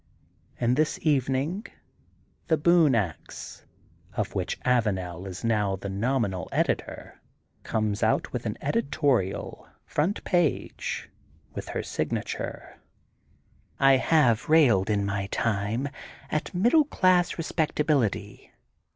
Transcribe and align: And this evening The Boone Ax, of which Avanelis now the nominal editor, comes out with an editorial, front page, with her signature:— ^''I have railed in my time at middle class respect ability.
And 0.59 0.77
this 0.77 0.97
evening 1.03 1.67
The 2.47 2.57
Boone 2.57 2.95
Ax, 2.95 3.65
of 4.13 4.33
which 4.33 4.59
Avanelis 4.65 5.43
now 5.43 5.75
the 5.75 5.89
nominal 5.89 6.49
editor, 6.51 7.21
comes 7.61 8.01
out 8.01 8.33
with 8.33 8.47
an 8.47 8.57
editorial, 8.61 9.67
front 9.85 10.23
page, 10.23 11.07
with 11.53 11.67
her 11.69 11.83
signature:— 11.83 12.79
^''I 13.79 13.99
have 13.99 14.49
railed 14.49 14.89
in 14.89 15.05
my 15.05 15.27
time 15.27 15.87
at 16.31 16.51
middle 16.51 16.85
class 16.85 17.37
respect 17.37 17.79
ability. 17.79 18.51